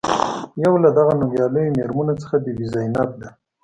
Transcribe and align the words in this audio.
یو 0.63 0.73
له 0.83 0.89
دغو 0.97 1.13
نومیالیو 1.19 1.73
میرمنو 1.77 2.13
څخه 2.21 2.35
بي 2.43 2.51
بي 2.57 2.65
زینب 2.73 3.09
ده. 3.21 3.29